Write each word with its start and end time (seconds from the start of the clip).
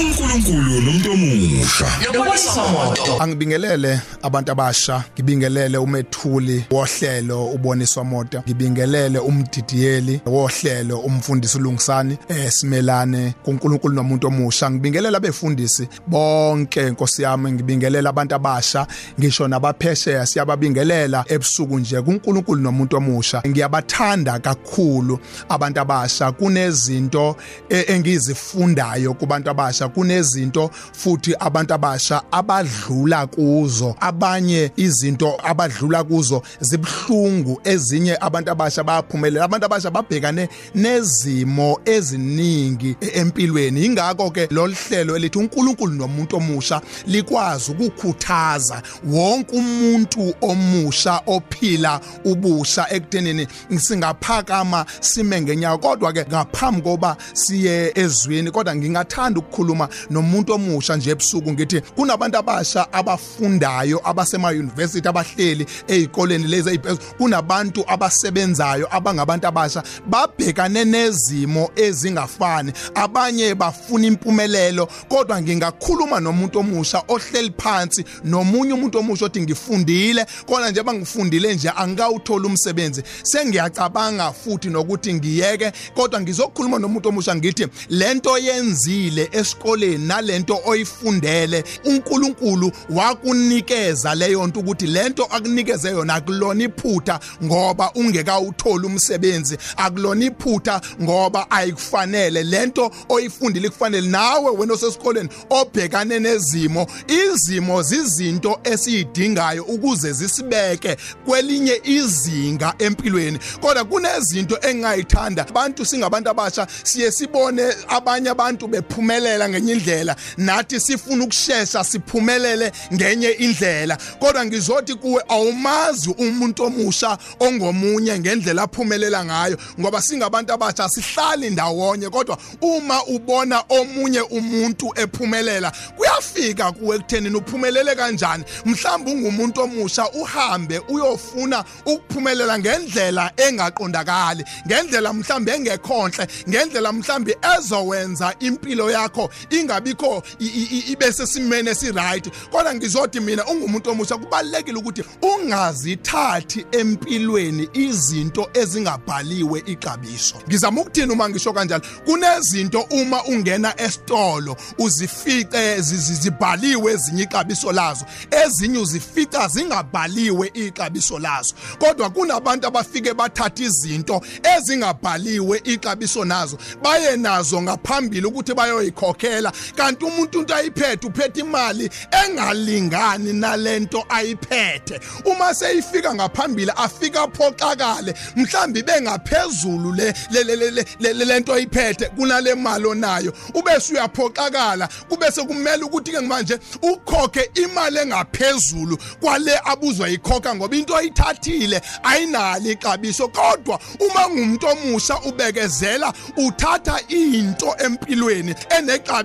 uNkulunkulu 0.00 0.80
nomuntu 0.80 1.12
omusha 1.12 1.86
Nobulisa 2.12 2.68
moto. 2.68 3.22
Angibingelele 3.22 4.00
abantu 4.22 4.52
abasha, 4.52 5.04
ngibingelele 5.14 5.78
umethuli 5.78 6.64
wohlelo 6.70 7.46
uboniswa 7.46 8.04
moto, 8.04 8.42
ngibingelele 8.46 9.18
umdidiyeli 9.18 10.20
wohlelo 10.26 10.98
umfundisi 10.98 11.58
ulungisani 11.58 12.18
esimelane 12.28 13.34
kuNkulunkulu 13.44 13.94
nomuntu 13.94 14.26
omusha, 14.26 14.70
ngibingelela 14.70 15.16
abefundisi 15.18 15.88
bonke 16.06 16.90
Nkosi 16.90 17.22
yami, 17.22 17.52
ngibingelela 17.52 18.10
abantu 18.10 18.34
abasha, 18.34 18.86
ngisho 19.18 19.48
nabaphesheya 19.48 20.26
siyababingelela 20.26 21.24
ebusuku 21.28 21.78
nje 21.78 22.00
kuNkulunkulu 22.02 22.62
nomuntu 22.62 22.96
omusha. 22.96 23.42
Ngiyabathanda 23.46 24.38
kakhulu 24.38 25.18
abantu 25.48 25.80
abasha, 25.80 26.32
kunezinto 26.32 27.36
e- 27.68 27.84
engizifundayo 27.88 29.14
kubantu 29.14 29.50
abasha, 29.50 29.89
kunezinto 29.90 30.70
futhi 30.92 31.34
abantu 31.40 31.74
abasha 31.74 32.22
abadlula 32.32 33.26
kuzo. 33.26 33.94
Abanye 34.00 34.70
izinto 34.76 35.40
abadlula 35.44 36.04
kuzo 36.04 36.42
zibhlungu 36.60 37.60
ezinye 37.64 38.16
abantu 38.20 38.50
abasha 38.50 38.84
bayaphumelela. 38.84 39.44
Abantu 39.44 39.66
abasha 39.66 39.90
babhekane 39.90 40.48
nezimo 40.74 41.80
eziningi 41.84 42.96
empilweni. 43.00 43.84
Ingakho 43.84 44.30
ke 44.30 44.48
lo 44.50 44.66
hlelo 44.66 45.16
elithi 45.16 45.38
uNkulunkulu 45.38 45.94
nomuntu 45.94 46.36
omusha 46.36 46.80
likwazi 47.06 47.72
ukukhuthaza 47.72 48.82
wonke 49.04 49.56
umuntu 49.56 50.34
omusha 50.40 51.20
ophila 51.26 52.00
ubusha 52.24 52.86
ekuthenini 52.90 53.46
singaphakama 53.78 54.86
sime 55.00 55.40
ngenyawo. 55.40 55.78
Kodwa 55.78 56.12
ke 56.12 56.24
ngaphambi 56.28 56.82
koba 56.82 57.16
siye 57.32 57.92
ezweni 57.94 58.50
kodwa 58.50 58.76
ngingathanda 58.76 59.40
ukukhuluma 59.40 59.79
nomuntu 60.10 60.52
omusha 60.52 60.96
nje 60.96 61.10
ebusuku 61.10 61.52
ngithi 61.52 61.80
kunabantu 61.80 62.38
abasha 62.38 62.92
abafundayo 62.92 64.00
abasema 64.04 64.48
university 64.48 65.08
abahleli 65.08 65.66
ezikoleni 65.88 66.46
lezi 66.46 66.68
eziphezulu 66.68 67.00
kunabantu 67.18 67.84
abasebenzayo 67.86 68.96
abangabantu 68.96 69.46
abasha. 69.46 69.82
Babhekane 70.06 70.84
nezimo 70.84 71.70
ezingafani. 71.76 72.72
Abanye 72.94 73.54
bafuna 73.54 74.06
impumelelo 74.06 74.88
kodwa 75.08 75.42
ngingakhuluma 75.42 76.20
nomuntu 76.20 76.58
omusha 76.58 77.02
ohleli 77.08 77.52
phansi 77.56 78.04
nomunye 78.24 78.72
umuntu 78.72 78.98
omusha 78.98 79.24
othi 79.24 79.40
ngifundile. 79.40 80.26
Kodwa 80.46 80.70
nje 80.70 80.82
bangifundile 80.82 81.54
nje 81.54 81.70
angikawuthola 81.76 82.46
umsebenzi. 82.46 83.02
Sengiyacabanga 83.22 84.32
futhi 84.32 84.68
nokuthi 84.68 85.14
ngiyeke 85.14 85.72
kodwa 85.94 86.20
ngizokhuluma 86.20 86.78
nomuntu 86.78 87.08
omusha 87.08 87.36
ngithi 87.36 87.66
lento 87.88 88.38
yenzile 88.38 89.28
esikoleni 89.60 90.06
nalento 90.06 90.60
oyifundele 90.64 91.64
uNkulunkulu 91.84 92.72
wakunikeza 92.90 94.14
leyo 94.14 94.46
nto 94.46 94.60
ukuthi 94.60 94.86
lento 94.86 95.24
akunikeze 95.24 95.90
yona 95.90 96.14
akulona 96.14 96.64
iphutha 96.64 97.20
ngoba 97.44 97.92
ungekawuthola 97.94 98.86
umsebenzi 98.86 99.58
akulona 99.76 100.24
iphutha 100.24 100.80
ngoba 101.02 101.50
ayikufanele. 101.50 102.42
Lento 102.42 102.90
oyifundile 103.08 103.68
kufanele 103.68 104.08
nawe 104.08 104.50
wena 104.50 104.74
osesikoleni 104.74 105.28
obhekane 105.50 106.18
nezimo. 106.18 106.86
Izimo 107.08 107.82
zizinto 107.82 108.60
esiyidingayo 108.64 109.64
ukuze 109.64 110.12
zisibeke 110.12 110.96
kwelinye 111.24 111.80
izinga 111.84 112.74
empilweni. 112.78 113.38
Kodwa 113.60 113.84
kunezinto 113.84 114.58
engayithanda 114.62 115.48
abantu 115.48 115.84
singabantu 115.84 116.30
abasha 116.30 116.66
siye 116.82 117.12
sibone 117.12 117.62
abanye 117.88 118.30
abantu 118.30 118.68
bephumelela 118.68 119.49
ngenye 119.50 119.72
indlela 119.72 120.16
nathi 120.36 120.80
sifuna 120.80 121.24
ukushesha 121.24 121.84
siphumelele 121.84 122.72
ngenye 122.94 123.30
indlela. 123.30 123.98
Kodwa 124.18 124.46
ngizothi 124.46 124.94
kuwe 124.94 125.22
awumazi 125.28 126.10
umuntu 126.18 126.64
omusha 126.64 127.18
ongomunye 127.40 128.18
ngendlela 128.18 128.62
aphumelela 128.62 129.24
ngayo 129.24 129.58
ngoba 129.80 130.02
singabantu 130.02 130.52
abasha 130.52 130.88
sihlali 130.88 131.50
ndawonye. 131.50 132.10
Kodwa 132.10 132.38
uma 132.60 133.04
ubona 133.04 133.64
omunye 133.68 134.20
umuntu 134.20 134.92
ephumelela 134.96 135.72
kuyafika 135.96 136.72
kuwe 136.72 136.96
ekuthenini 136.96 137.36
uphumelele 137.36 137.94
kanjani. 137.94 138.44
Mhlawumbe 138.64 139.10
ungumuntu 139.10 139.62
omusha 139.62 140.10
uhambe 140.10 140.78
uyofuna 140.88 141.64
ukuphumelela 141.86 142.58
ngendlela 142.58 143.32
engaqondakali 143.36 144.44
ngendlela 144.66 145.12
mhlawumbe 145.12 145.52
engekhonhle 145.52 146.26
ngendlela 146.48 146.92
mhlawumbe 146.92 147.36
ezowenza 147.56 148.34
impilo 148.40 148.90
yakho 148.90 149.30
ingabikho 149.50 150.22
i- 150.38 150.44
i- 150.46 150.68
i- 150.78 150.92
ibe 150.92 151.12
sesimene 151.12 151.70
esiright 151.70 152.30
kodwa 152.50 152.74
ngizothi 152.74 153.20
mina 153.20 153.46
ungumuntu 153.46 153.90
omusha 153.90 154.16
kubalekile 154.16 154.78
ukuthi 154.78 155.04
ungazithathi 155.22 156.66
empilweni 156.72 157.68
izinto 157.72 158.50
ezingabhaliwe 158.54 159.62
ixabiso. 159.66 160.34
Ngizama 160.48 160.80
ukuthini 160.80 161.12
uma 161.12 161.28
ngisho 161.28 161.52
kanjalo? 161.52 161.82
Kunezinto 162.04 162.80
uma 162.90 163.24
ungena 163.24 163.80
esitolo 163.80 164.56
uzifice 164.78 165.80
zizi- 165.80 166.14
zibhaliwe 166.14 166.92
ezinye 166.92 167.22
ixabiso 167.22 167.72
lazo. 167.72 168.04
Ezinye 168.30 168.78
uzifica 168.78 169.48
zingabhaliwe 169.48 170.50
ixabiso 170.54 171.18
lazo. 171.18 171.54
Kodwa 171.78 172.10
kunabantu 172.10 172.66
abafike 172.66 173.14
bathatha 173.14 173.62
izinto 173.62 174.20
ezingabhaliwe 174.56 175.60
ixabiso 175.64 176.24
nazo 176.24 176.58
baye 176.82 177.16
nazo 177.16 177.62
ngaphambili 177.62 178.26
ukuthi 178.26 178.54
bayoyikhokhela 178.54 179.29
kanti 179.76 180.04
umuntu 180.04 180.40
into 180.40 180.54
ayiphethe 180.54 181.06
uphethe 181.06 181.40
imali 181.40 181.90
engalingani 182.24 183.32
nalento 183.32 184.04
ayiphethe. 184.08 185.00
Uma 185.24 185.54
seyifika 185.54 186.14
ngaphambili 186.14 186.72
afika 186.76 187.26
phoxakale 187.28 188.14
mhlambi 188.36 188.82
bengaphezulu 188.82 189.92
le 189.96 190.14
le- 190.30 190.44
le- 190.44 190.56
le- 190.56 190.70
le- 191.00 191.12
le- 191.12 191.24
lento 191.24 191.52
ayiphethe 191.52 192.08
kunale 192.16 192.54
mali 192.54 192.86
onayo. 192.86 193.32
Ubese 193.54 193.92
uyaphoxakala 193.92 194.88
kube 195.08 195.30
sekumele 195.30 195.84
ukuthi 195.84 196.12
ke 196.12 196.20
manje 196.20 196.58
ukhokhe 196.82 197.50
imali 197.54 197.98
engaphezulu 197.98 198.96
kwale 199.20 199.58
abuzwa 199.64 200.08
yikhokha 200.08 200.54
ngoba 200.54 200.76
into 200.76 200.94
oyithathile 200.94 201.80
ayinalo 202.02 202.70
ixabiso. 202.70 203.28
Kodwa 203.28 203.78
uma 204.00 204.28
ngumuntu 204.28 204.66
omusha 204.66 205.18
ubekezela 205.20 206.12
uthatha 206.36 207.00
into 207.08 207.74
empilweni 207.78 208.54
enexabiso 208.78 209.19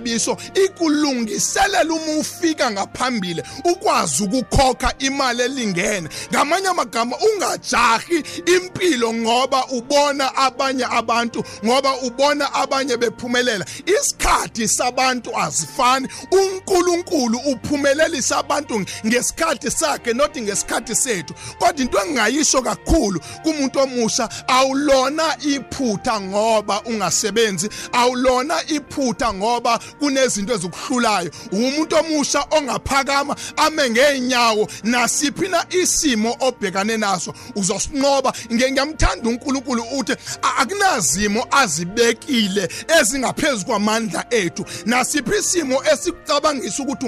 ikulungiselela 0.64 1.94
uma 1.94 2.12
ufika 2.20 2.70
ngaphambili 2.70 3.42
ukwazi 3.64 4.24
ukukhokha 4.24 4.94
imali 4.98 5.42
elingene. 5.42 6.08
Ngamanye 6.30 6.68
amagama 6.68 7.16
ungajahi 7.16 8.24
impilo 8.56 9.14
ngoba 9.14 9.66
ubona 9.66 10.36
abanye 10.36 10.84
abantu 10.84 11.44
ngoba 11.64 11.96
ubona 11.96 12.54
abanye 12.54 12.96
bephumelela. 12.96 13.66
Isikhathi 13.86 14.68
sabantu 14.68 15.36
asifani 15.36 16.08
uNkulunkulu 16.30 17.38
uphumelelisa 17.38 18.38
abantu 18.38 18.84
ngesikhathi 19.06 19.70
sakhe 19.70 20.12
not 20.12 20.36
ngesikhathi 20.36 20.94
sethu. 20.94 21.34
Kodwa 21.58 21.82
into 21.82 21.98
engingayisho 21.98 22.62
kakhulu 22.62 23.20
kumuntu 23.42 23.80
omusha 23.80 24.28
awulona 24.48 25.36
iphutha 25.40 26.20
ngoba 26.20 26.82
ungasebenzi 26.82 27.68
awulona 27.92 28.54
iphutha 28.68 29.34
ngoba 29.34 29.78
kunezinto 29.98 30.54
ezikuhlulayo 30.54 31.30
umuntu 31.52 31.96
omusha 31.96 32.44
ongaphakama 32.50 33.36
ame 33.56 33.90
ngeenyawo 33.90 34.68
nasiphi 34.84 35.48
na 35.48 35.66
isimo 35.70 36.36
obhekane 36.40 36.96
naso. 36.96 37.34
Uzosinqoba 37.54 38.32
ngiyamthanda 38.52 39.28
uNkulunkulu 39.28 39.82
uthi 39.98 40.12
"A- 40.42 40.56
akunazimo 40.62 41.46
azibekile 41.50 42.68
ezingaphezulu 43.00 43.64
kwamandla 43.64 44.26
ethu. 44.30 44.64
Nasiphi 44.86 45.38
isimo 45.38 45.82
esicabangisa 45.92 46.82
ukuthi 46.82 47.06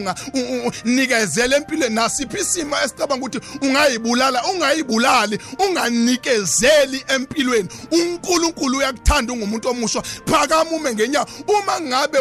unikezele 0.84 1.56
empilweni 1.56 1.94
nasiphi 1.94 2.40
isimo 2.40 2.76
esicabanga 2.84 3.26
ukuthi 3.26 3.40
ungayibulala 3.62 4.44
ungayibulali 4.46 5.38
unganikezeli 5.58 7.04
empilweni? 7.08 7.68
uNkulunkulu 7.90 8.78
uyakuthanda 8.78 9.32
ungumuntu 9.32 9.68
omusha. 9.68 10.02
Phakama 10.02 10.70
ume 10.70 10.94
ngenyawo. 10.94 11.26
Uma 11.48 11.80
ngabe 11.80 12.18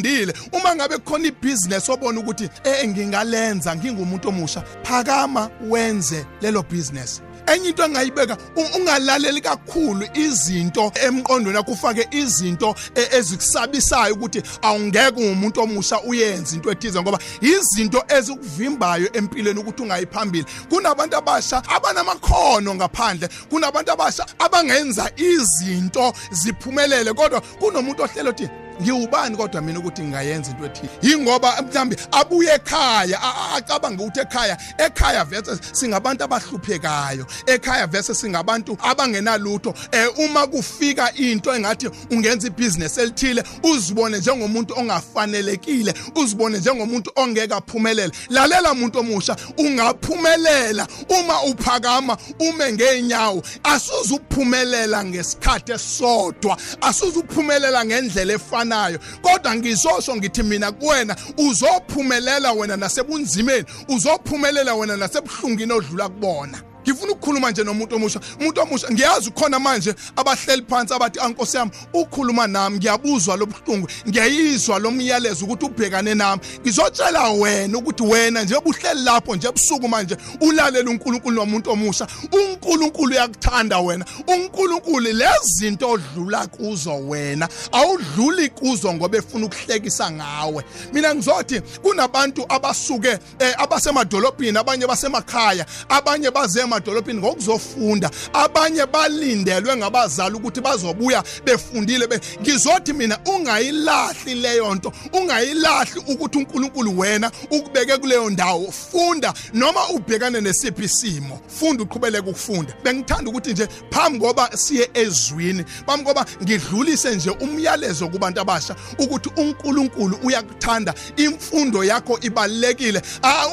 ufundile 0.00 0.32
uma 0.52 0.76
ngabe 0.76 0.98
khona 0.98 1.26
ibusiness 1.26 1.88
obona 1.88 2.20
ukuthi 2.20 2.48
eh 2.64 2.88
ngingalenza 2.88 3.76
ngingumuntu 3.76 4.28
omusha 4.28 4.62
phakama 4.82 5.50
wenze 5.68 6.26
lelo 6.40 6.62
business. 6.62 7.22
Enye 7.46 7.70
into 7.70 7.82
engayibeka 7.82 8.36
ungalaleli 8.76 9.40
kakhulu 9.40 10.06
izinto 10.14 10.92
emqondweni 11.02 11.56
yakho 11.56 11.72
ufake 11.72 12.08
izinto 12.10 12.74
e- 12.94 13.16
ezikusabisayo 13.16 14.14
ukuthi 14.14 14.42
awungeke 14.62 15.20
umuntu 15.32 15.60
omusha 15.60 16.00
uyenze 16.00 16.56
into 16.56 16.70
ethize 16.70 17.00
ngoba 17.02 17.18
izinto 17.40 18.04
ezikuvimbayo 18.08 19.08
empilweni 19.12 19.60
ukuthi 19.60 19.82
ungayiphambili. 19.82 20.46
Kunabantu 20.68 21.16
abasha 21.16 21.62
abanamakhono 21.68 22.74
ngaphandle 22.74 23.28
kunabantu 23.50 23.92
abasha 23.92 24.26
abangenza 24.38 25.10
izinto 25.16 26.12
ziphumelele 26.30 27.12
kodwa 27.12 27.40
kunomuntu 27.40 28.02
ohlela 28.02 28.30
uthi 28.30 28.48
ngiwubani 28.80 29.36
kodwa 29.36 29.60
mina 29.62 29.78
ukuthi 29.78 30.02
ngingayenza 30.02 30.50
into 30.50 30.64
ethile? 30.64 30.90
Yingoba 31.02 31.62
mhlambi 31.62 31.96
abuye 32.12 32.54
ekhaya 32.54 33.18
acabange 33.56 34.02
ukuthi 34.02 34.20
ekhaya 34.20 34.58
ekhaya 34.78 35.24
vese 35.24 35.58
singabantu 35.72 36.24
abahluphekayo 36.24 37.26
ekhaya 37.46 37.86
vese 37.86 38.14
singabantu 38.14 38.78
abangenalutho. 38.82 39.74
Eh 39.92 40.08
uma 40.18 40.46
kufika 40.46 41.12
into 41.16 41.54
engathi 41.54 41.90
ungenza 42.10 42.46
ibhizinesi 42.46 43.00
elithile 43.00 43.44
uzibone 43.62 44.18
njengomuntu 44.18 44.74
ongafanelekile 44.78 45.94
uzibone 46.14 46.58
njengomuntu 46.58 47.12
ongeke 47.16 47.54
aphumelele 47.54 48.12
lalela 48.28 48.74
muntu 48.74 48.98
omusha 48.98 49.36
ungaphumelela. 49.58 50.86
Uma 51.08 51.42
uphakama 51.42 52.16
ume 52.38 52.72
ngeenyawo 52.72 53.42
asuze 53.62 54.14
uphumelela 54.14 55.04
ngesikhathi 55.04 55.72
esodwa 55.72 56.56
asuze 56.80 57.18
uphumelela 57.18 57.84
ngendlela 57.84 58.32
efanayo 58.70 58.98
kodwa 59.22 59.56
ngizosho 59.56 60.16
ngithi 60.16 60.42
mina 60.42 60.72
kuwena 60.72 61.16
uzophumelela 61.36 62.52
wena 62.52 62.76
nasebunzimeni 62.76 63.64
uzophumelela 63.88 64.74
wena 64.74 64.96
nasebuhlungini 64.96 65.72
odlula 65.72 66.08
kubona. 66.08 66.69
Ngifuna 66.82 67.12
ukukhuluma 67.12 67.50
nje 67.50 67.64
nomuntu 67.64 67.96
omusha. 67.96 68.20
Umuntu 68.40 68.60
omusha 68.60 68.90
ngiyazi 68.90 69.30
khona 69.30 69.58
manje 69.58 69.94
abahleli 70.16 70.62
phansi 70.68 70.94
abathi 70.94 71.20
ankosi 71.20 71.56
yami 71.56 71.70
ukhuluma 71.94 72.46
nami. 72.46 72.76
Ngiyabuzwa 72.76 73.36
lobuhlungu 73.36 73.88
ngiyayizwa 74.08 74.78
lo 74.78 74.90
myalezo 74.90 75.44
ukuthi 75.44 75.66
ubhekane 75.66 76.14
nami. 76.14 76.42
Ngizotshela 76.60 77.30
wena 77.30 77.78
ukuthi 77.78 78.02
wena 78.02 78.42
nje 78.42 78.54
uhleli 78.54 79.02
lapho 79.02 79.36
nje 79.36 79.48
ebusuku 79.48 79.88
manje 79.88 80.16
ulalela 80.40 80.90
uNkulunkulu 80.90 81.34
nomuntu 81.34 81.70
omusha. 81.70 82.06
uNkulunkulu 82.32 83.12
uyakuthanda 83.12 83.80
wena. 83.80 84.04
uNkulunkulu 84.26 85.12
lezinto 85.12 85.90
odlula 85.90 86.46
kuzo 86.46 86.98
wena 87.08 87.48
awudluli 87.72 88.48
kuzo 88.48 88.94
ngoba 88.94 89.18
efuna 89.18 89.46
ukuhlekisa 89.46 90.10
ngawe. 90.10 90.64
Mina 90.92 91.14
ngizothi 91.14 91.60
kunabantu 91.60 92.44
abasuke 92.48 93.18
eh, 93.38 93.54
abasemadolobhini 93.58 94.58
abanye 94.58 94.86
basemakhaya 94.86 95.66
abanye 95.88 96.30
baze 96.30 96.64
emadolobhini 96.74 97.18
ngokuzofunda. 97.20 98.10
Abanye 98.32 98.86
balindelwe 98.86 99.76
ngabazali 99.76 100.34
ukuthi 100.36 100.60
bazobuya 100.60 101.22
befundile 101.44 102.06
be 102.06 102.20
ngizothi 102.40 102.92
mina 102.92 103.18
ungayilahli 103.26 104.34
leyo 104.34 104.74
nto 104.74 104.92
ungayilahli 105.12 106.00
ukuthi 106.06 106.38
uNkulunkulu 106.38 106.98
wena 106.98 107.30
ukubeke 107.50 107.96
kuleyo 107.96 108.30
ndawo 108.30 108.72
funda 108.72 109.34
noma 109.54 109.88
ubhekane 109.88 110.40
nesiphi 110.40 110.84
isimo. 110.84 111.40
Funda 111.48 111.82
uqhubeleke 111.82 112.30
ukufunda. 112.30 112.74
Bengithanda 112.84 113.30
ukuthi 113.30 113.52
nje 113.52 113.68
phambi 113.90 114.18
ngoba 114.18 114.50
siye 114.56 114.90
ezwini 114.94 115.64
phambi 115.86 116.02
ngoba 116.04 116.26
ngidlulise 116.42 117.14
nje 117.16 117.30
umyalezo 117.30 118.08
kubantu 118.08 118.40
abasha 118.40 118.76
ukuthi 118.98 119.30
uNkulunkulu 119.36 120.18
uyakuthanda 120.24 120.94
imfundo 121.16 121.84
yakho 121.84 122.18
ibalekile 122.22 123.02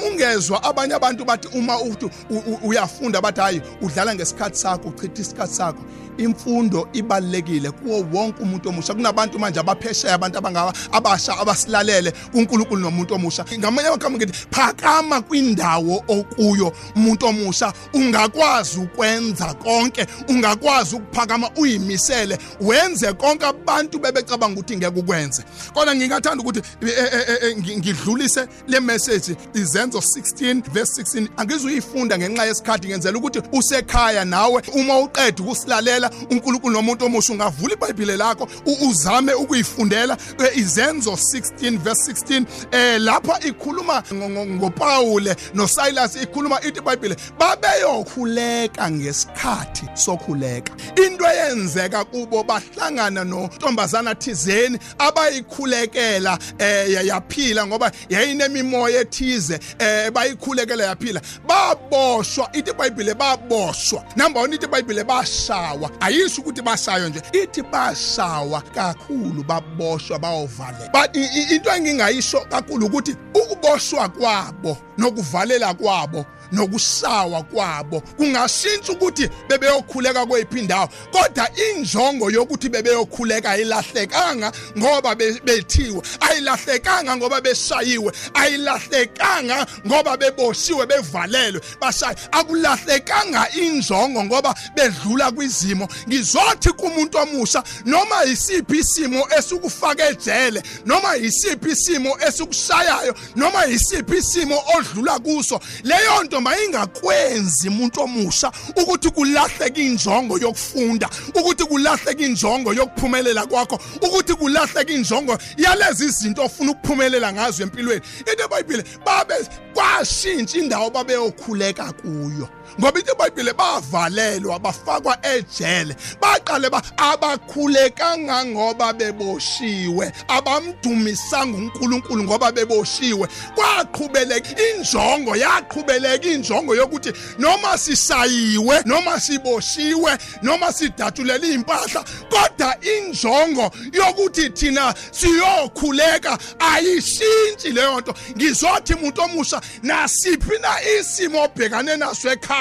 ungezwa 0.07 0.63
abanye 0.63 0.93
abantu 0.93 1.25
bathi 1.25 1.47
uma 1.57 1.81
uthi 1.81 2.05
u- 2.29 2.59
u- 3.07 3.09
uyafunda 3.09 3.21
bathi 3.21 3.41
hayi 3.41 3.61
udlala 3.81 4.15
ngesikhathi 4.15 4.57
sakho 4.59 4.89
uchitha 4.89 5.21
isikhathi 5.21 5.53
sakho. 5.53 5.83
Imfundo 6.17 6.87
ibalekile 6.93 7.71
kuwo 7.71 8.05
wonke 8.13 8.41
umuntu 8.43 8.69
omusha. 8.69 8.93
Kunabantu 8.93 9.39
manje 9.39 9.59
abaphesheya 9.59 10.13
abantu 10.15 10.37
abangaba 10.37 10.73
abasha 10.91 11.37
abasilalele 11.37 12.11
kuNkulunkulu 12.31 12.81
nomuntu 12.81 13.13
omusha. 13.15 13.45
Ngamanye 13.57 13.87
amagama 13.87 14.17
ngithi 14.17 14.33
phakama 14.51 15.21
kwindawo 15.21 16.03
okuyo 16.07 16.73
umuntu 16.95 17.25
omusha. 17.27 17.73
Ungakwazi 17.93 18.79
ukwenza 18.79 19.53
konke 19.53 20.07
ungakwazi 20.29 20.95
ukuphakama 20.95 21.49
uyimisele 21.55 22.37
wenze 22.61 23.13
konke 23.13 23.45
abantu 23.45 23.99
bebecabanga 23.99 24.53
ukuthi 24.59 24.77
ngeke 24.77 24.99
ukwenze. 24.99 25.43
Kodwa 25.73 25.95
ngingathanda 25.95 26.41
ukuthi 26.43 26.61
eh, 26.81 27.37
eh, 27.43 27.57
ngi- 27.57 27.77
ngidlulise 27.77 28.47
le 28.67 28.79
message 28.79 29.35
izenzo 29.53 29.99
16 30.01 30.63
verse 30.73 31.01
16 31.01 31.27
angizuyifunda 31.37 32.17
ngenxa 32.17 32.45
yesikhathi 32.45 32.87
ngenzela 32.97 33.17
ukuthi 33.17 33.41
usekhaya 33.53 34.25
nawe. 34.25 34.61
Uma 34.73 34.97
uqeda 34.99 35.43
ukusilalela 35.43 36.11
uNkulunkulu 36.31 36.73
nomuntu 36.73 37.05
omusha 37.05 37.33
ungavula 37.33 37.73
iBhayibheli 37.73 38.17
lakho 38.17 38.47
u- 38.65 38.89
uzame 38.89 39.33
ukuyifundela 39.33 40.17
eh, 40.39 40.57
izenzo 40.57 41.11
16 41.11 41.77
verse 41.77 42.11
16 42.11 42.45
eh 42.71 42.99
lapha 43.01 43.39
ikhuluma 43.47 44.03
ngo- 44.13 44.29
ngo- 44.29 44.45
ngoPaul 44.55 45.35
noSilas 45.53 46.15
ikhuluma 46.15 46.59
ithi 46.61 46.79
iBhayibheli 46.79 47.15
babeyokhuleka 47.39 48.91
ngesikhathi 48.91 49.85
sokhuleka. 49.93 50.73
Into 51.05 51.25
eyenzeka 51.25 52.05
kubo 52.05 52.43
bahlangana 52.43 53.23
nontombazana 53.23 54.15
thizeni 54.15 54.79
abayikhulekela 54.97 56.39
eh 56.59 56.91
ya- 56.93 57.01
yaphila 57.01 57.67
ngoba 57.67 57.91
yayinemimoya 58.09 58.99
ethize 59.01 59.59
eh 59.79 60.11
bayikhulekela 60.11 60.83
yaphila. 60.83 61.21
Baboshwa 61.47 62.49
ithi 62.53 62.73
iBhayibheli 62.87 63.13
baboshwa. 63.13 64.03
Number 64.15 64.41
1 64.41 64.53
ithi 64.55 64.65
iBhayibheli 64.65 65.03
bashawa 65.03 65.91
ayisho 65.99 66.41
ukuthi 66.41 66.61
bashayo 66.61 67.09
nje. 67.09 67.21
Ithi 67.33 67.61
bashawa 67.61 68.61
kakhulu 68.61 69.43
baboshwa 69.43 70.19
bayovaleka. 70.19 70.91
But 70.93 71.15
i- 71.17 71.29
i- 71.39 71.55
into 71.55 71.69
engingayisho 71.69 72.39
kakhulu 72.49 72.85
ukuthi 72.85 73.15
ukuboshwa 73.33 74.09
kwabo 74.09 74.77
nokuvalela 74.97 75.73
kwabo 75.73 76.25
nokushawa 76.51 77.43
kwabo. 77.43 78.01
Kungashintsha 78.01 78.91
ukuthi 78.93 79.29
bebeyokhuleka 79.49 80.25
kweyiphi 80.25 80.59
indawo 80.59 80.89
kodwa 81.11 81.49
injongo 81.69 82.31
yokuthi 82.31 82.69
bebeyokhuleka 82.69 83.49
ayilahlekanga 83.51 84.51
ngoba 84.77 85.15
be- 85.15 85.39
bethiwe 85.45 86.01
ayilahlekanga 86.19 87.17
ngoba 87.17 87.41
beshayiwe 87.41 88.11
ayilahlekanga 88.33 89.67
ngoba 89.87 90.17
beboshiwe 90.17 90.85
bevalelwe 90.85 91.61
bashaye 91.81 92.15
akulahlekanga 92.31 93.49
injongo 93.51 94.23
ngoba 94.23 94.55
bedlula 94.75 95.31
kwizimo. 95.31 95.87
Ngizothi 96.07 96.69
kumuntu 96.69 97.17
omusha 97.17 97.63
noma 97.85 98.23
yisiphi 98.23 98.77
isimo 98.77 99.27
esukufaka 99.37 100.09
ejele 100.09 100.63
noma 100.85 101.15
yisiphi 101.15 101.69
isimo 101.71 102.17
esukushayayo 102.27 103.15
noma 103.35 103.65
yisiphi 103.65 104.17
isimo 104.17 104.63
odlula 104.77 105.19
kuso 105.19 105.59
leyo 105.83 106.23
nto 106.23 106.36
mayingakwenzi 106.41 107.67
umuntu 107.67 108.01
omusha 108.01 108.51
ukuthi 108.75 109.09
kulahleke 109.09 109.85
injongo 109.85 110.37
yokufunda 110.37 111.09
ukuthi 111.35 111.63
kulahleke 111.65 112.25
injongo 112.25 112.73
yokuphumelela 112.73 113.45
kwakho 113.45 113.79
ukuthi 114.01 114.33
kulahleke 114.33 114.93
injongo 114.93 115.37
yalezi 115.57 116.05
izinto 116.05 116.43
ofuna 116.43 116.71
ukuphumelela 116.71 117.33
ngazo 117.33 117.63
empilweni. 117.63 118.01
Into 118.19 118.43
eBhayibheli 118.43 118.83
babe 119.05 119.35
kwashintsha 119.73 120.57
indawo 120.57 120.89
babeyokhuleka 120.89 121.93
kuyo. 121.93 122.56
Ngoba 122.79 122.99
into 122.99 123.11
eBhayibheli 123.11 123.53
bavalelwa 123.53 124.59
bafakwa 124.59 125.17
ejele 125.25 125.95
baqale 126.21 126.69
ba 126.69 126.81
abakhulekanga 126.97 128.45
ngoba 128.45 128.93
beboshiwe 128.93 130.11
abamdumisanga 130.27 131.57
uNkulunkulu 131.57 132.23
ngoba 132.23 132.51
beboshiwe. 132.51 133.27
Kwaqhubeleka 133.55 134.49
injongo 134.69 135.35
yaqhubeleka 135.35 136.27
injongo 136.27 136.75
yokuthi 136.75 137.13
noma 137.39 137.77
sisayiwe 137.77 138.83
noma 138.85 139.19
siboshiwe 139.19 140.17
noma 140.41 140.73
sidathulela 140.73 141.47
impahla 141.47 142.03
kodwa 142.29 142.75
injongo 142.81 143.71
yokuthi 143.93 144.49
thina 144.49 144.93
siyokhuleka 145.11 146.37
ayishintshi 146.59 147.71
leyo 147.71 147.99
nto. 147.99 148.13
Ngizothi 148.35 148.93
umuntu 148.93 149.21
omusha 149.21 149.61
nasiphi 149.83 150.59
na 150.61 150.81
isimo 150.99 151.43
obhekane 151.43 151.97
naso 151.97 152.29
ekhaya 152.31 152.56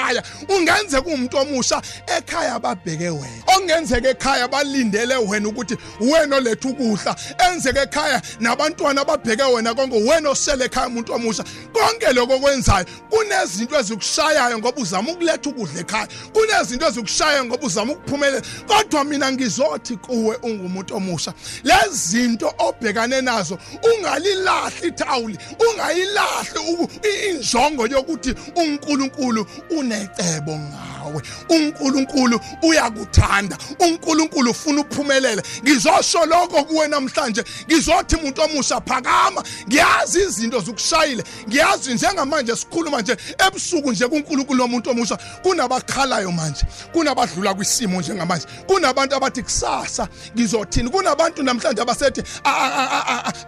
ungenzeka 0.49 1.05
umuntu 1.09 1.37
omusha 1.37 1.81
ekhaya 2.17 2.59
babheke 2.59 3.09
wena. 3.09 3.43
Ongenzeka 3.57 4.09
ekhaya 4.09 4.47
balindele 4.47 5.15
wena 5.15 5.49
ukuthi 5.49 5.77
wena 5.99 6.35
oletha 6.35 6.69
ukudla. 6.69 7.15
Enzeka 7.49 7.81
ekhaya 7.83 8.21
nabantwana 8.39 9.05
babheke 9.05 9.43
wena 9.43 9.73
konke 9.73 9.95
wena 10.09 10.29
osele 10.29 10.65
ekhaya 10.65 10.87
umuntu 10.87 11.13
omusha. 11.13 11.43
Konke 11.73 12.13
lokho 12.13 12.33
okwenzayo 12.35 12.85
kunezinto 13.09 13.75
ezikushayayo 13.79 14.57
ngoba 14.57 14.81
uzama 14.81 15.11
ukuletha 15.11 15.49
ukudla 15.49 15.79
ekhaya. 15.81 16.07
Kunezinto 16.33 16.87
ezikushayayo 16.87 17.45
ngoba 17.45 17.65
uzama 17.67 17.93
ukuphumelela. 17.93 18.41
Kodwa 18.67 19.03
mina 19.03 19.31
ngizothi 19.31 19.97
kuwe 19.97 20.35
ungumuntu 20.35 20.95
omusha 20.95 21.33
lezi 21.63 22.07
zinto 22.17 22.53
obhekane 22.59 23.21
nazo 23.21 23.57
ungalilahli 23.83 24.87
ithawuli 24.87 25.37
ungayilahli 25.71 26.59
uku- 26.73 26.89
i- 27.07 27.29
injongo 27.29 27.87
yokuthi 27.87 28.35
uNkulunkulu 28.55 29.45
unecebo 29.87 30.51
ngawe. 30.51 30.97
Nawe 31.07 31.21
uNkulunkulu 31.49 32.39
uyakuthanda. 32.63 33.57
uNkulunkulu 33.79 34.51
ufuna 34.51 34.81
uphumelele 34.81 35.43
ngizosho 35.63 36.25
lokho 36.25 36.63
kuwe 36.63 36.87
namhlanje 36.87 37.43
ngizothi 37.67 38.15
umuntu 38.15 38.41
omusha 38.41 38.81
phakama. 38.81 39.43
Ngiyazi 39.67 40.21
izinto 40.21 40.59
zokushayile 40.59 41.23
ngiyazi 41.47 41.93
njengamanje 41.93 42.55
sikhuluma 42.55 43.01
nje 43.01 43.17
ebusuku 43.47 43.91
nje 43.91 44.07
kuNkulunkulu 44.07 44.61
womuntu 44.61 44.89
omusha 44.89 45.17
kunabakhalayo 45.43 46.31
manje. 46.31 46.65
Kunabadlula 46.93 47.53
kwisimo 47.53 48.01
njengamanje. 48.01 48.47
Kunabantu 48.67 49.15
abathi 49.15 49.43
kusasa. 49.43 50.07
Ngizothini? 50.35 50.89
Kunabantu 50.89 51.43
namhlanje 51.43 51.81
abasethi 51.81 52.23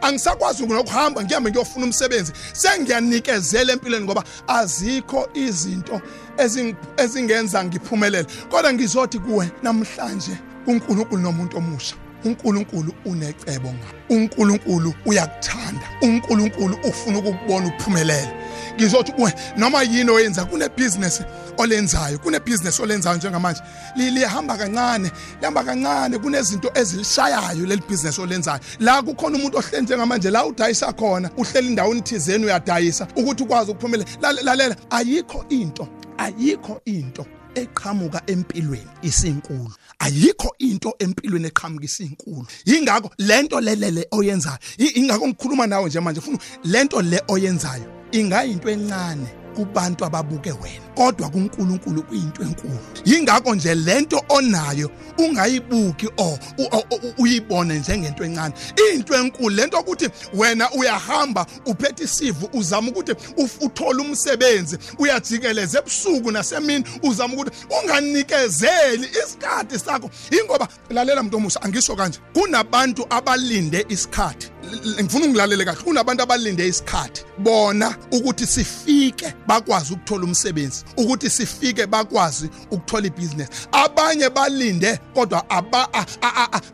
angisakwazi 0.02 0.64
ukuhamba 0.64 1.24
ngihambe 1.24 1.50
ngiyofuna 1.50 1.86
umsebenzi. 1.86 2.34
Sengiyanikezela 2.54 3.74
empilweni 3.74 4.06
ngoba 4.06 4.24
azikho 4.48 5.30
izinto 5.34 6.02
ezingenza 6.98 7.64
ngiphumelele. 7.64 8.28
Kodwa 8.50 8.74
ngizothi 8.74 9.20
kuwe 9.20 9.52
namhlanje 9.64 10.38
uNkulunkulu 10.68 11.22
nomuntu 11.22 11.58
omusha 11.58 11.96
uNkulunkulu 12.26 12.94
unecebo 13.06 13.70
ngawe 13.70 14.00
uNkulunkulu 14.10 14.94
uyakuthanda 15.06 15.90
uNkulunkulu 16.02 16.78
ufuna 16.84 17.20
ukukubona 17.20 17.68
uphumelele. 17.68 18.32
Ngizothi 18.76 19.12
kuwe 19.12 19.34
noma 19.58 19.84
yini 19.84 20.12
oyenza 20.12 20.46
kune 20.46 20.70
business 20.70 21.22
olenzayo 21.58 22.20
kune 22.20 22.40
business 22.40 22.80
olenzayo 22.80 23.18
njengamanje 23.18 23.62
lihamba 23.96 24.58
kancane 24.58 25.12
lihamba 25.40 25.64
kancane 25.64 26.18
kunezinto 26.18 26.72
ezilishayayo 26.76 27.66
leli 27.66 27.84
business 27.90 28.20
olenzayo. 28.20 28.60
La 28.80 29.02
kukhona 29.02 29.38
umuntu 29.38 29.58
ohleli 29.58 29.84
njengamanje 29.84 30.30
la 30.30 30.46
udayisa 30.46 30.94
khona 30.94 31.30
uhleli 31.38 31.68
indaweni 31.68 32.02
thizeni 32.02 32.46
uyadayisa 32.46 33.08
ukuthi 33.16 33.44
ukwazi 33.44 33.72
ukuphumelela. 33.72 34.10
Lalela 34.44 34.76
ayikho 34.90 35.46
into 35.50 35.88
ayikho 36.20 36.82
into 36.86 37.26
eqhamuka 37.56 38.22
empilweni 38.28 38.90
isinkulu. 39.02 39.72
Ayikho 40.00 40.50
into 40.60 40.94
empilweni 41.00 41.48
eqhamuka 41.48 41.86
isinkulu. 41.86 42.46
Yingakho 42.66 43.12
lento 43.18 43.60
lelele 43.62 44.08
oyenzayo 44.12 44.60
ingakho 44.78 45.28
ngikhuluma 45.28 45.68
nawe 45.68 45.90
nje 45.90 46.00
manje 46.00 46.20
ufuna 46.20 46.40
lento 46.64 47.02
le 47.02 47.22
oyenzayo 47.28 47.86
ingayinto 48.12 48.70
encane. 48.70 49.39
Kubantu 49.60 50.06
ababuke 50.06 50.52
wena 50.52 50.90
kodwa 50.96 51.30
kuNkulunkulu 51.30 52.04
kuyinto 52.04 52.44
enkulu. 52.44 52.80
Yingakho 53.06 53.56
nje 53.56 53.76
lento 53.76 54.22
onayo 54.30 54.92
ungayibuki 55.18 56.10
o 56.18 56.40
uyibone 57.18 57.80
njengento 57.80 58.24
encane. 58.24 58.54
Into 58.94 59.14
enkulu 59.14 59.50
lento 59.50 59.80
ukuthi 59.80 60.10
wena 60.34 60.72
uyahamba 60.72 61.46
uphethe 61.66 62.04
isivu 62.04 62.50
uzama 62.54 62.92
ukuthi 62.92 63.16
uthole 63.62 64.02
umsebenzi 64.02 64.78
uyajikeleza 64.98 65.80
ebusuku 65.80 66.32
nasemini 66.32 66.86
uzama 67.04 67.34
ukuthi 67.34 67.52
unganikezeli 67.82 69.08
isikhathi 69.24 69.80
sakho. 69.80 70.10
Ingoba 70.32 70.68
lalela 70.90 71.24
muntu 71.24 71.38
omusha 71.38 71.62
angisho 71.62 71.96
kanje 71.96 72.20
kunabantu 72.34 73.06
abalinde 73.10 73.86
isikhathi. 73.90 74.49
Ngifuna 75.04 75.26
ungilalele 75.26 75.66
kahle. 75.66 75.84
Kunabantu 75.84 76.24
abalinde 76.24 76.68
isikhathi. 76.68 77.24
Bona 77.38 77.96
ukuthi 78.12 78.48
sifike 78.48 79.34
bakwazi 79.48 79.94
ukuthola 79.94 80.24
umsebenzi 80.24 80.84
ukuthi 80.98 81.30
sifike 81.30 81.88
bakwazi 81.88 82.50
ukuthola 82.72 83.08
ibhizinesi 83.08 83.52
abanye 83.72 84.30
balinde 84.30 85.00
kodwa 85.14 85.50
aba 85.50 85.88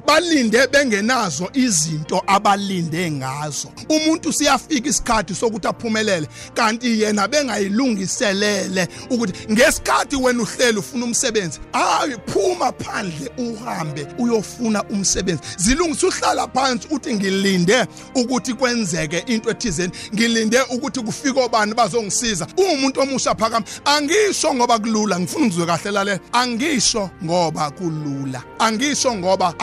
balinde 0.08 0.68
bengenazo 0.68 1.50
izinto 1.54 2.24
abalinde 2.28 3.12
ngazo. 3.12 3.72
Umuntu 3.90 4.34
siyafika 4.34 4.90
isikhathi 4.90 5.36
sokuthi 5.36 5.68
aphumelele 5.68 6.28
kanti 6.54 7.02
yena 7.02 7.28
bengayilungiselele 7.28 8.88
ukuthi 9.10 9.34
ngesikhathi 9.52 10.16
wena 10.16 10.42
uhleli 10.44 10.78
ufuna 10.80 11.06
umsebenzi 11.06 11.60
hayi 11.72 12.16
phuma 12.28 12.72
phandle 12.72 13.32
uhambe 13.38 14.08
uyofuna 14.18 14.84
umsebenzi. 14.84 15.42
Zilungisa 15.58 16.08
uhlala 16.08 16.48
phansi 16.48 16.88
uthi 16.92 17.14
ngilinde 17.16 17.85
ukuthi 18.16 18.54
kwenzeke 18.54 19.24
into 19.28 19.50
ethizeni. 19.50 19.92
Ngilinde 20.14 20.62
ukuthi 20.62 21.02
kufike 21.02 21.40
obani 21.42 21.74
bazongisiza. 21.74 22.48
Umuntu 22.58 23.02
omusha 23.02 23.36
phakama 23.36 23.66
angisho 23.86 24.54
ngoba 24.54 24.80
kulula. 24.80 25.20
Ngifuna 25.20 25.46
ngizwe 25.46 25.66
kahle 25.66 25.92
lalela 25.92 26.20
angisho 26.32 27.10
ngoba 27.24 27.72
kulula. 27.72 28.44
Angisho 28.60 29.16
ngoba 29.16 29.54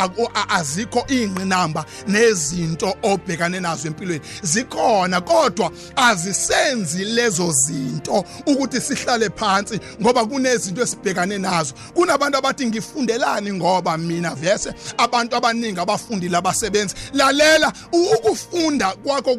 azikho 0.48 1.04
ingqinamba 1.08 1.84
nezinto 2.08 2.94
obhekane 3.02 3.60
nazo 3.60 3.88
empilweni. 3.88 4.24
Zikhona 4.42 5.20
kodwa 5.20 5.70
azisenzi 5.96 7.04
lezo 7.04 7.52
zinto 7.52 8.24
ukuthi 8.46 8.80
sihlale 8.80 9.30
phansi 9.30 9.80
ngoba 10.00 10.26
kunezinto 10.26 10.82
esibhekane 10.82 11.38
nazo. 11.38 11.74
Kunabantu 11.94 12.38
abathi 12.38 12.66
ngifundelani? 12.66 13.52
Ngoba 13.52 13.98
mina 13.98 14.34
vese 14.34 14.74
abantu 14.98 15.36
abaningi 15.36 15.80
abafundile 15.80 16.36
abasebenzi. 16.36 16.94
Lalela 17.12 17.72
ukufunda 18.16 18.92
kwakho 18.92 19.36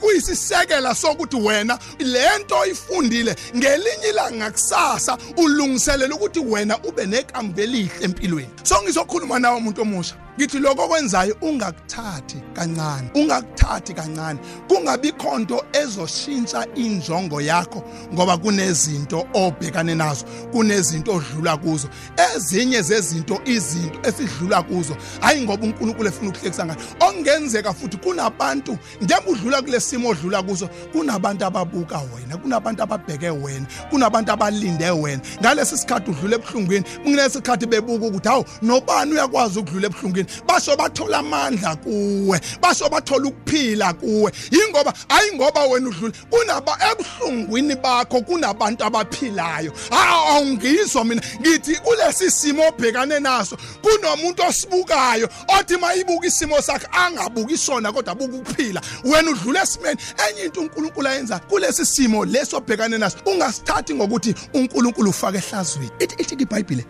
kuyisisekela 0.00 0.94
sokuthi 0.94 1.36
wena 1.36 1.78
lento 1.98 2.58
oyifundile 2.58 3.36
ngelinye 3.56 4.08
ilanga 4.08 4.50
kusasa 4.50 5.18
ulungiselela 5.36 6.14
ukuthi 6.14 6.40
wena 6.40 6.78
ube 6.78 7.06
nekamva 7.06 7.62
elihle 7.62 8.04
empilweni. 8.04 8.48
So 8.62 8.82
ngizokhuluma 8.82 9.38
nawe 9.38 9.56
umuntu 9.56 9.82
omusha. 9.82 10.23
Ngithi 10.38 10.58
lokho 10.58 10.82
okwenzayo 10.84 11.36
ungakuthathi 11.40 12.36
kancane 12.54 13.10
ungakuthathi 13.14 13.94
kancane. 13.94 14.38
Kungabi 14.68 15.12
khonto 15.12 15.64
ezoshintsha 15.72 16.66
injongo 16.74 17.40
yakho 17.40 17.82
ngoba 18.12 18.36
kunezinto 18.36 19.26
obhekane 19.34 19.94
nazo 19.94 20.24
kunezinto 20.52 21.14
odlula 21.14 21.56
kuzo. 21.56 21.88
Ezinye 22.16 22.82
zezinto 22.82 23.40
izinto 23.44 23.98
esidlula 24.08 24.62
kuzo 24.62 24.96
hayi 25.20 25.42
ngoba 25.42 25.66
uNkulunkulu 25.66 26.08
efuna 26.08 26.30
ukuhlekisa 26.30 26.66
ngayo. 26.66 26.78
Okungenzeka 27.00 27.72
futhi 27.72 27.96
kunabantu 27.96 28.78
njengoba 29.00 29.30
udlula 29.30 29.62
kulesimo 29.62 30.08
odlula 30.08 30.42
kuzo 30.42 30.68
kunabantu 30.92 31.44
ababuka 31.44 31.98
wena 31.98 32.36
kunabantu 32.36 32.82
ababheke 32.82 33.30
wena 33.30 33.66
kunabantu 33.90 34.32
abalinde 34.32 34.90
wena. 34.90 35.22
Ngalesi 35.40 35.78
sikhathi 35.78 36.10
udlula 36.10 36.36
ebuhlungwini 36.36 36.84
kungalesi 37.04 37.36
sikhathi 37.36 37.66
bebuka 37.66 38.06
ukuthi 38.06 38.28
hawu 38.28 38.44
nobani 38.62 39.12
uyakwazi 39.12 39.58
ukudlula 39.58 39.86
ebuhlungwini? 39.86 40.23
Basho 40.46 40.76
bathola 40.76 41.18
amandla 41.18 41.76
kuwe 41.76 42.40
basho 42.60 42.88
bathola 42.88 43.28
ukuphila 43.28 43.92
kuwe. 43.92 44.32
Yingoba 44.50 44.92
hayi 45.08 45.32
ngoba 45.34 45.64
wena 45.64 45.88
udlula 45.88 46.12
kunaba 46.30 46.78
ebuhlungwini 46.90 47.76
bakho 47.76 48.20
kunabantu 48.20 48.84
abaphilayo. 48.84 49.72
Awungizwa 49.90 51.04
mina 51.04 51.22
ngithi 51.40 51.76
kulesi 51.76 52.30
simo 52.30 52.68
obhekane 52.68 53.20
naso 53.20 53.56
kunomuntu 53.82 54.42
osibukayo 54.42 55.28
othi 55.58 55.76
mayibuka 55.76 56.26
isimo 56.26 56.60
sakhe 56.62 56.86
angabuki 56.92 57.54
isona 57.54 57.92
kodwa 57.92 58.12
abuka 58.12 58.36
ukuphila. 58.36 58.80
Wena 59.04 59.30
udlula 59.30 59.62
esimeni 59.62 60.00
enye 60.28 60.44
into 60.44 60.60
uNkulunkulu 60.60 61.08
ayenza 61.08 61.38
kulesi 61.38 61.86
simo 61.86 62.24
leso 62.24 62.56
obhekane 62.56 62.98
naso 62.98 63.16
ungasithathi 63.26 63.94
ngokuthi 63.94 64.34
uNkulunkulu 64.54 65.10
ufake 65.10 65.38
ehlazweni. 65.38 65.90
Ithi 65.98 66.22
ithi 66.22 66.34
iBhayibheli 66.34 66.84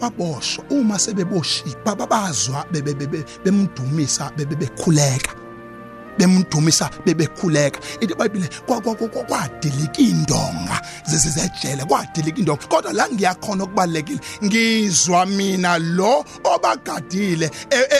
baboshwa. 0.00 0.64
Uma 0.70 0.98
sebeboshiwe 0.98 1.74
babazwa 1.84 2.64
bemdumisa 3.44 4.30
bebekhuleka 4.36 5.34
bemdumisa 6.20 6.90
bebekhuleka. 7.06 7.80
Ithi 8.00 8.12
iBhayibheli 8.12 8.48
kwadilika 9.26 9.98
indonga. 9.98 10.80
Zezejele 11.04 11.84
kwadilika 11.84 12.38
indonga. 12.38 12.66
Kodwa 12.66 12.92
la 12.92 13.08
ngiyakhona 13.08 13.64
okubalekile 13.64 14.20
ngizwa 14.44 15.26
mina 15.26 15.78
lo 15.78 16.24
obagadile 16.44 17.50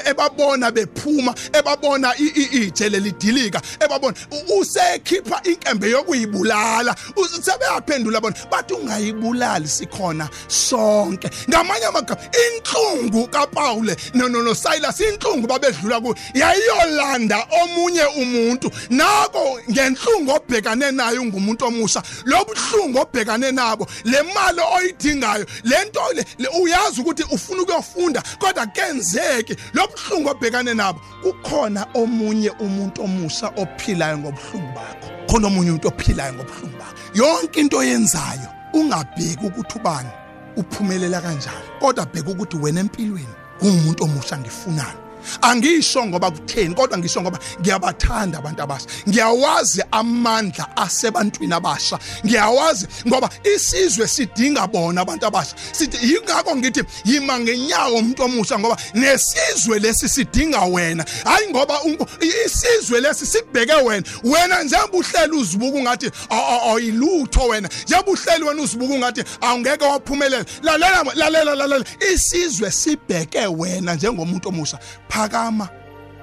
ebabona 0.05 0.71
bephuma 0.71 1.35
ebabona 1.53 2.17
ijele 2.19 3.01
lidilika 3.01 3.63
ebabona 3.81 4.17
usekhipha 4.59 5.41
inkembe 5.45 5.91
yokuyibulala. 5.91 6.95
Sebeyaphendula 7.43 8.21
bona 8.21 8.37
bathi 8.51 8.75
ungayibulali 8.75 9.69
sikhona 9.69 10.29
sonke. 10.49 11.31
Ngamanye 11.49 11.87
amagama 11.87 12.21
inhlungu 12.45 13.29
kaPaul 13.29 13.97
no 14.15 14.29
no 14.29 14.55
Silas 14.55 15.01
inhlungu 15.01 15.47
babedlula 15.47 16.01
ku 16.01 16.15
yayiyolanda 16.35 17.47
omunye 17.63 18.10
umuntu. 18.11 18.71
Nako 18.91 19.61
ngenhlungu 19.71 20.31
obhekane 20.31 20.91
nayo 20.91 21.25
ngumuntu 21.25 21.65
omusha. 21.65 22.03
Lobuhlungu 22.25 22.99
obhekane 22.99 23.53
nabo 23.53 23.87
le 24.05 24.23
mali 24.23 24.61
oyidingayo 24.77 25.47
lento 25.65 26.01
le 26.39 26.49
uyazi 26.63 27.01
ukuthi 27.01 27.23
ufuna 27.23 27.63
ukuyofunda 27.63 28.23
kodwa 28.39 28.67
kenzeki. 28.67 29.57
Lobuhlungu 29.75 30.29
obhekane 30.29 30.75
nabo 30.75 31.01
kukhona 31.23 31.87
omunye 31.95 32.51
umuntu 32.51 33.03
omusha 33.03 33.53
ophilayo 33.57 34.19
ngobuhlungu 34.19 34.73
bakho. 34.75 35.09
Khona 35.29 35.47
omunye 35.47 35.71
umuntu 35.71 35.89
ophilayo 35.89 36.33
ngobuhlungu 36.33 36.79
bakho. 36.79 36.95
Yonke 37.15 37.61
into 37.61 37.79
oyenzayo 37.79 38.49
ungabheki 38.73 39.47
ukuthi 39.47 39.79
ubani 39.79 40.09
uphumelela 40.57 41.21
kanjani 41.21 41.69
kodwa 41.81 42.07
bheka 42.07 42.31
ukuthi 42.31 42.57
wena 42.57 42.81
empilweni 42.81 43.35
ungumuntu 43.63 44.05
omusha 44.05 44.39
ngifunani 44.39 45.10
angisho 45.43 46.07
ngoba 46.07 46.31
kutheni 46.31 46.75
kodwa 46.75 46.99
ngisho 46.99 47.23
ngoba 47.23 47.39
ngiyabathanda 47.61 48.39
abantu 48.39 48.63
abasha. 48.63 48.87
Ngiyawazi 49.09 49.83
amandla 49.91 50.77
asebantwini 50.77 51.55
abasha. 51.55 51.99
Ngiyawazi 52.27 52.87
ngoba 53.09 53.31
isizwe 53.55 54.09
sidinga 54.09 54.67
bona 54.67 55.01
abantu 55.01 55.27
abasha. 55.27 55.55
Sithi 55.73 56.13
yingakho 56.13 56.57
ngithi 56.57 56.83
yima 57.05 57.41
ngenyawo 57.41 57.99
umuntu 57.99 58.23
omusha 58.23 58.59
ngoba 58.59 58.77
nesizwe 58.95 59.79
lesi 59.79 60.09
sidinga 60.09 60.61
wena. 60.65 61.05
Hayi 61.25 61.51
ngoba 61.51 61.79
isizwe 62.21 63.01
lesi 63.01 63.27
sibheke 63.27 63.73
wena. 63.73 64.05
Wena 64.25 64.63
njengoba 64.63 64.99
uhlela 64.99 65.35
uzibuka 65.35 65.79
ungathi 65.79 66.11
ayilutho 66.31 67.47
wena. 67.49 67.69
Njengoba 67.85 68.11
uhleli 68.13 68.45
wena 68.45 68.63
uzibuka 68.63 68.95
ungathi 68.95 69.25
awungeke 69.41 69.85
waphumelela. 69.85 70.45
Lalela 70.63 71.05
lalela 71.15 71.55
lalela. 71.55 71.85
Isizwe 72.13 72.71
sibheke 72.71 73.47
wena 73.47 73.95
njengomuntu 73.95 74.49
omusha. 74.49 74.79
Phakama 75.11 75.69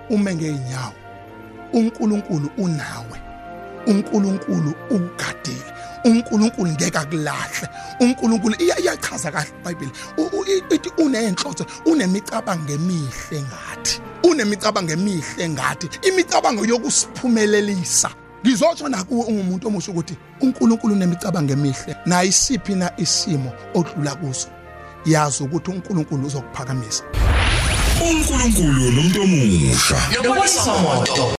ume 0.10 0.36
ngeenyawo 0.36 0.94
uNkulunkulu 1.74 2.50
unawe. 2.58 3.22
uNkulunkulu 3.88 4.74
ugadile. 4.89 5.74
uNkulunkulu 6.06 6.72
ngeke 6.72 6.98
akulahle. 6.98 7.67
uNkulunkulu 8.00 8.56
iyachaza 8.60 9.32
kahle 9.32 9.50
iBhayibheli. 9.62 9.91
Ithi 10.70 10.91
unenhlotho 10.98 11.65
unemicabango 11.86 12.74
emihle 12.74 13.41
ngathi. 13.41 14.01
Unemicabango 14.24 14.91
emihle 14.91 15.50
ngathi. 15.50 15.89
Imicabango 16.01 16.65
yokusiphumelelisa. 16.65 18.10
Ngizotsho 18.46 18.89
nakuwe 18.89 19.25
ungumuntu 19.25 19.67
omusha 19.67 19.91
ukuthi 19.91 20.17
uNkulunkulu 20.41 20.94
unemicabango 20.94 21.53
emihle. 21.53 21.96
Na 22.06 22.24
isiphi 22.24 22.75
na 22.75 22.91
isimo 22.98 23.51
odlula 23.74 24.15
kuso 24.15 24.48
yazi 25.06 25.44
ukuthi 25.44 25.72
uNkulunkulu 25.72 26.27
uzokuphakamisa. 26.27 27.03
uNkulunkulu 28.06 28.92
nomuntu 28.92 29.22
omusha 29.22 29.98
Lokwesimoto 30.24 31.32